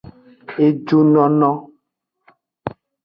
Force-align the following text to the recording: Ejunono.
Ejunono. 0.65 1.51